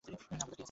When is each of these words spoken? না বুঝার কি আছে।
না 0.05 0.15
বুঝার 0.17 0.29
কি 0.31 0.35
আছে। 0.37 0.59